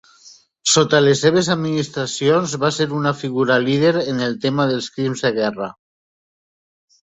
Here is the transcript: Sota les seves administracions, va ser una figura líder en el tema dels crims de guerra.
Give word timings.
Sota 0.75 1.01
les 1.07 1.19
seves 1.25 1.49
administracions, 1.55 2.55
va 2.65 2.71
ser 2.79 2.89
una 3.01 3.13
figura 3.21 3.59
líder 3.67 3.93
en 4.15 4.25
el 4.31 4.35
tema 4.49 4.67
dels 4.75 4.91
crims 4.99 5.25
de 5.29 5.35
guerra. 5.39 5.71